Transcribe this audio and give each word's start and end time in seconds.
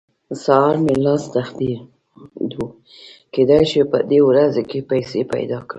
سهار 0.43 0.75
مې 0.83 0.93
لاس 1.03 1.23
تخېدو؛ 1.33 2.65
کېدای 3.33 3.63
شي 3.71 3.81
په 3.91 3.97
دې 4.11 4.19
ورځو 4.29 4.61
کې 4.69 4.79
پيسې 4.89 5.21
پیدا 5.33 5.57
کړم. 5.61 5.69